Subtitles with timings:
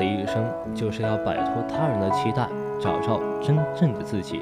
[0.00, 0.42] 此一生，
[0.74, 2.48] 就是要摆脱他人的期待，
[2.80, 4.40] 找到真正的自己。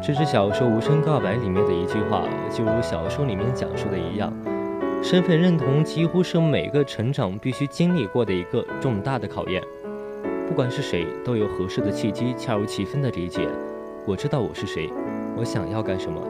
[0.00, 4.32] 这是小说《无声告白》里面的一句话，就如小说里面讲述的一样，
[5.02, 9.60] 身份认同几乎是每个成长必须经历过的一个重大的考验。
[10.46, 13.48] 不管是谁，都有合适的契机，恰如其分的理解。
[14.06, 14.88] 我知道我是谁，
[15.36, 16.22] 我想要干什么。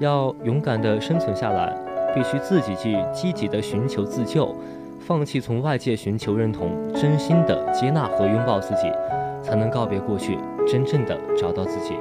[0.00, 1.74] 要勇敢地生存下来，
[2.14, 4.54] 必须自己去积极地寻求自救。
[4.98, 8.92] 放弃从外界寻求认同，真心的接纳和拥抱自己，
[9.42, 11.94] 才能告别过去，真正的找到自己。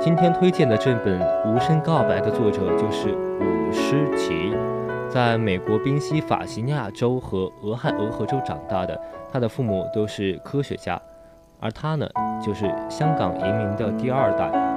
[0.00, 4.54] 今天推荐的这本《无声告白》的作者就是伍诗琪，
[5.08, 9.00] 在美国宾夕法尼亚州和俄亥俄州长大的，
[9.32, 11.00] 他的父母都是科学家，
[11.60, 12.08] 而他呢，
[12.44, 14.67] 就是香港移民的第二代。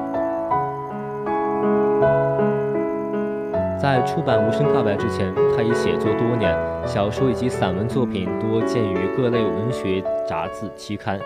[3.82, 11.20] 在出版《无声告白》之前，他已写作多年，小说以及散文作品多见于各类文学杂志期刊。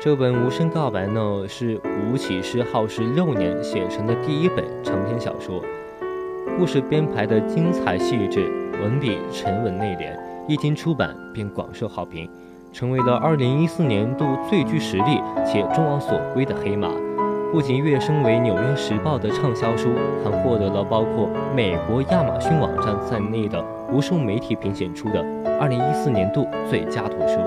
[0.00, 5.62] 这本《无声告白》呢，是吴启诗耗时六年写成的第一本长篇小说，
[6.58, 8.50] 故事编排的精彩细致，
[8.82, 10.18] 文笔沉稳内敛，
[10.48, 12.28] 一经出版便广受好评，
[12.72, 16.88] 成为了2014年度最具实力且众望所归的黑马。
[17.50, 19.88] 不仅跃升为《纽约时报》的畅销书，
[20.22, 25.24] 还获得了包括美国亚马逊网站在内的无数媒体评选出的
[25.58, 27.38] 2014年度最佳图书。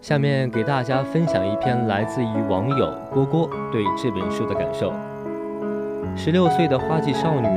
[0.00, 4.92] 下面给大家分享一篇来自于网友郭郭对这本书的感受：
[6.16, 7.48] 十六岁的花季少女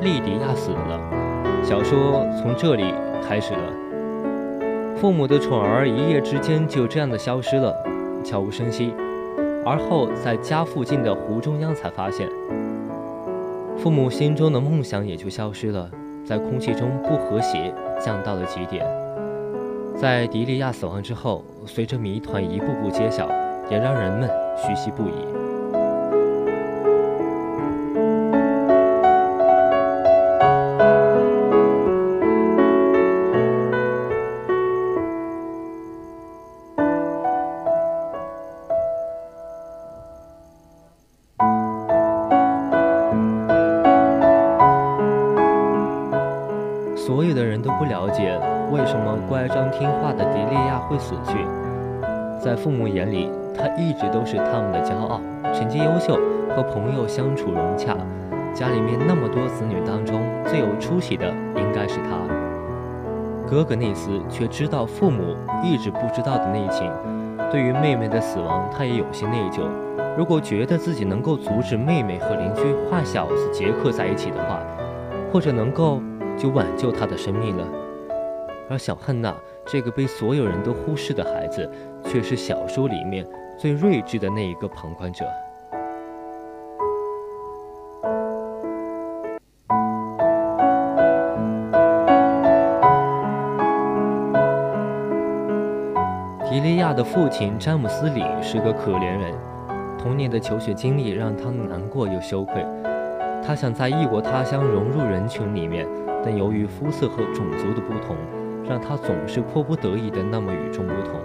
[0.00, 1.19] 莉迪亚死了。
[1.62, 2.92] 小说从这里
[3.26, 4.96] 开始了。
[4.96, 7.74] 父母的宠儿一夜之间就这样的消失了，
[8.24, 8.92] 悄无声息。
[9.64, 12.28] 而后在家附近的湖中央才发现，
[13.76, 15.90] 父母心中的梦想也就消失了，
[16.24, 18.84] 在空气中不和谐降到了极点。
[19.96, 23.28] 在迪利亚死亡之后，随着谜团一步步揭晓，
[23.70, 25.49] 也让人们唏嘘不已。
[47.80, 48.38] 不了解
[48.70, 51.38] 为什么乖张听话的迪利亚会死去，
[52.38, 55.18] 在父母眼里，他一直都是他们的骄傲，
[55.54, 56.20] 成绩优秀，
[56.54, 57.96] 和朋友相处融洽。
[58.52, 61.26] 家里面那么多子女当中，最有出息的
[61.56, 62.18] 应该是他。
[63.48, 66.92] 哥哥内斯却知道父母一直不知道的内情，
[67.50, 69.62] 对于妹妹的死亡，他也有些内疚。
[70.18, 72.60] 如果觉得自己能够阻止妹妹和邻居
[72.90, 74.58] 坏小子杰克在一起的话，
[75.32, 76.02] 或者能够
[76.40, 77.66] 就挽救他的生命了。
[78.70, 79.34] 而小汉娜
[79.66, 81.70] 这个被所有人都忽视的孩子，
[82.04, 83.26] 却是小说里面
[83.58, 85.24] 最睿智的那一个旁观者。
[96.48, 99.34] 迪利亚的父亲詹姆斯里是个可怜人，
[99.98, 102.64] 童年的求学经历让他难过又羞愧。
[103.44, 105.86] 他想在异国他乡融入人群里面，
[106.24, 108.16] 但由于肤色和种族的不同。
[108.68, 111.20] 让他总是迫不得已的那么与众不同，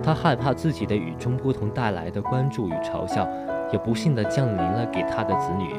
[0.00, 3.28] 他害怕自己的与众不同带来的关注与嘲笑，
[3.72, 5.74] 也不幸的降临了给他的子女，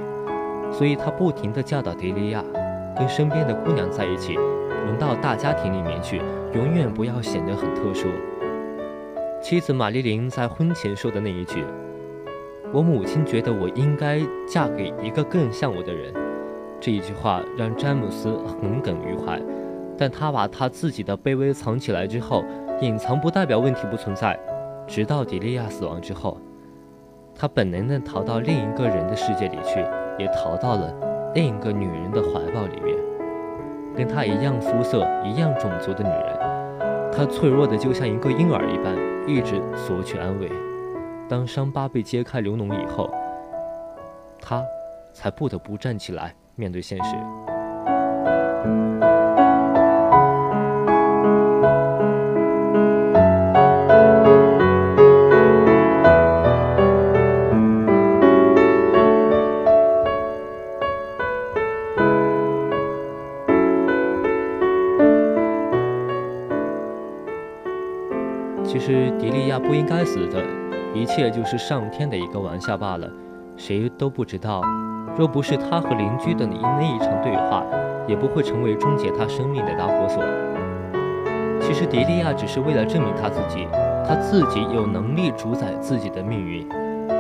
[0.74, 2.44] 所以他不停的教导迪利亚，
[2.98, 6.22] 跟身边的姑娘在一起，融到大家庭里面去，
[6.54, 8.10] 永远不要显得很特殊。
[9.42, 11.64] 妻子玛丽琳在婚前说的那一句
[12.74, 16.14] ：“我母亲觉得我应该嫁给一个更像我的人。”
[16.84, 18.30] 这一句话让詹姆斯
[18.62, 19.42] 耿耿于怀。
[19.98, 22.44] 但他把他自己的卑微藏起来之后，
[22.82, 24.38] 隐藏不代表问题不存在，
[24.86, 26.38] 直到迪利亚死亡之后，
[27.34, 29.80] 他本能地逃到另一个人的世界里去，
[30.20, 30.94] 也逃到了
[31.34, 32.98] 另一个女人的怀抱里面。
[33.96, 38.94] 跟他一样肤色、一样种族的女人，她脆弱的就像一个婴儿一般，
[39.26, 40.52] 一直索取安慰。
[41.30, 43.10] 当伤疤被揭开流脓以后，
[44.42, 44.62] 他
[45.14, 47.16] 才不得不站起来面对现实。
[68.66, 70.44] 其实迪利亚不应该死的，
[70.94, 73.10] 一切就是上天的一个玩笑罢了，
[73.56, 74.62] 谁都不知道。
[75.18, 77.64] 若不是他和邻居的那一场对话，
[78.08, 80.24] 也不会成为终结他生命的导火索。
[81.62, 83.68] 其实迪利亚只是为了证明他自己，
[84.06, 86.68] 他自己有能力主宰自己的命运，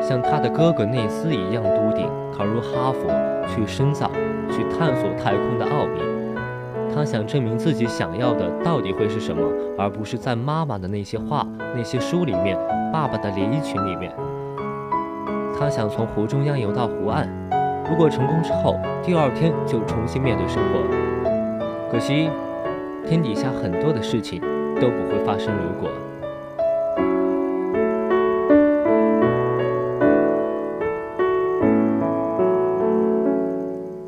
[0.01, 3.09] 像他的哥哥内斯一样笃定，考入哈佛
[3.47, 4.09] 去深造，
[4.49, 6.01] 去探索太空的奥秘。
[6.93, 9.41] 他想证明自己想要的到底会是什么，
[9.77, 12.57] 而不是在妈妈的那些话、那些书里面、
[12.91, 14.11] 爸爸的连衣裙里面。
[15.57, 17.27] 他想从湖中央游到湖岸，
[17.93, 20.81] 如果成功之后，第二天就重新面对生活。
[21.91, 22.27] 可惜，
[23.05, 24.41] 天底下很多的事情
[24.81, 25.53] 都不会发生。
[25.53, 25.91] 如果。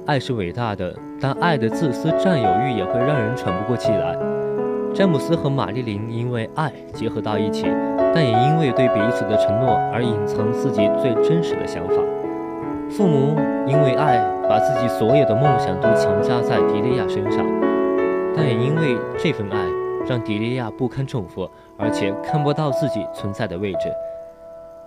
[0.07, 0.91] 爱是伟大的，
[1.21, 4.17] 但爱的自私占有欲也会让人喘不过气来。
[4.95, 7.67] 詹姆斯和玛丽琳因为爱结合到一起，
[8.15, 11.93] 但也因为对彼此的承诺而隐藏自己最真实的想法。
[12.95, 13.35] 父母
[13.67, 17.45] 因为爱把自己所有的梦想都强加在迪利亚身上，
[18.35, 19.57] 但也因为这份爱
[20.07, 23.91] 让迪利亚不堪重负，而且看不到自己存在的位置。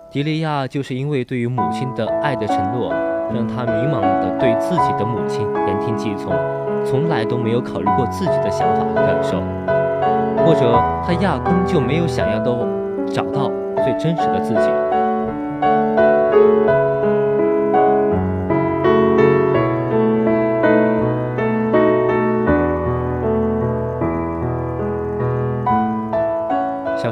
[0.09, 2.93] 迪利亚就是因为对于母亲的爱的承诺。
[3.31, 6.33] 让他迷茫地对自己的母亲言听计从，
[6.83, 9.37] 从来都没有考虑过自己的想法和感受，
[10.43, 12.65] 或者他压根就没有想要都
[13.05, 13.51] 找到
[13.83, 14.88] 最真实的自己。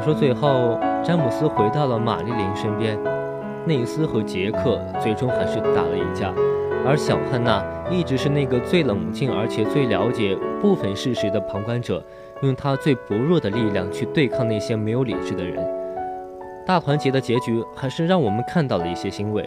[0.08, 2.98] 说最后，詹姆斯回到了玛丽琳身边。
[3.66, 6.32] 内斯和杰克最终还是打了一架，
[6.86, 12.02] 而小汉娜一直是那个最冷静而且最了解部分事实的旁观者，
[12.40, 15.62] 用他最薄弱的力量去对抗那些没有理智的人。
[16.64, 19.46] 大团结的结局还是让我们看到了一些欣慰。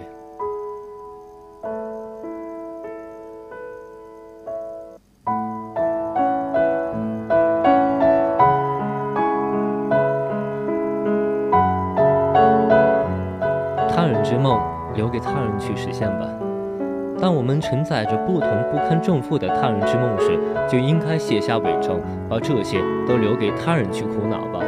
[14.95, 16.27] 留给他人去实现吧。
[17.19, 24.59] 当我们承载着不同不堪重负的他人之梦时，就应该卸下伪装，把这些都留给他人去苦恼吧。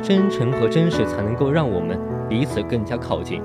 [0.00, 1.98] 真诚和真实才能够让我们
[2.28, 3.42] 彼此更加靠近。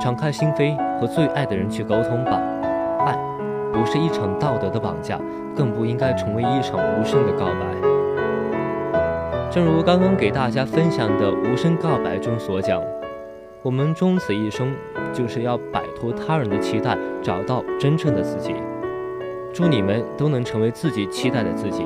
[0.00, 2.40] 敞开心扉，和最爱的人去沟通吧。
[3.06, 3.16] 爱
[3.72, 5.18] 不是一场道德的绑架，
[5.56, 9.00] 更不应该成为一场无声的告白。
[9.50, 12.82] 正如刚刚给大家分享的《无声告白》中所讲。
[13.64, 14.76] 我们终此一生，
[15.10, 18.54] 就是要摆脱他人的期待，找到真正的自己。
[19.54, 21.82] 祝你们都能成为自己期待的自己。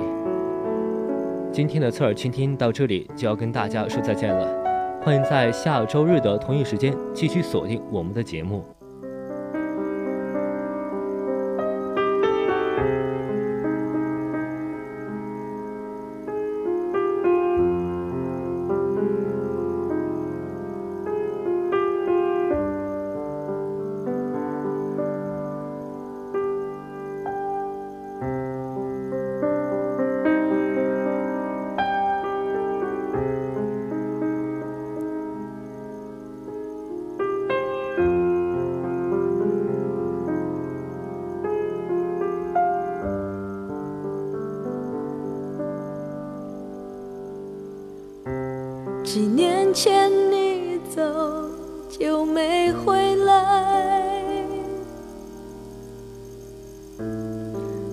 [1.53, 8.65] 今天的侧耳倾听到这里就要跟大家说再见了，欢迎在下周日的同一时间继续锁定我们的节目。
[49.11, 51.01] 几年前你走
[51.89, 54.45] 就没回来，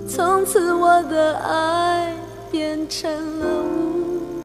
[0.09, 2.13] 从此我的爱
[2.51, 3.64] 变成了。